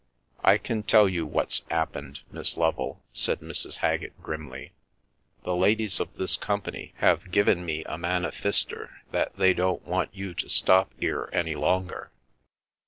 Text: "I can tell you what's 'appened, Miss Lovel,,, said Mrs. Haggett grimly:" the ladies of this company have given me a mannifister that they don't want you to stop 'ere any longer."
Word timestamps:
"I 0.43 0.57
can 0.57 0.81
tell 0.81 1.07
you 1.07 1.27
what's 1.27 1.61
'appened, 1.69 2.21
Miss 2.31 2.57
Lovel,,, 2.57 3.03
said 3.13 3.39
Mrs. 3.39 3.75
Haggett 3.85 4.19
grimly:" 4.19 4.71
the 5.45 5.55
ladies 5.55 5.99
of 5.99 6.15
this 6.15 6.37
company 6.37 6.93
have 6.97 7.29
given 7.31 7.63
me 7.63 7.83
a 7.83 7.99
mannifister 7.99 8.89
that 9.11 9.35
they 9.37 9.53
don't 9.53 9.83
want 9.85 10.09
you 10.11 10.33
to 10.33 10.49
stop 10.49 10.91
'ere 10.99 11.29
any 11.35 11.53
longer." 11.53 12.09